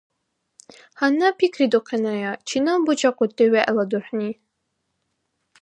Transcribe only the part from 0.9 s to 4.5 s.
Гьанна пикридухъеная, чинаб бучӀахъути вегӀла дурхӀни?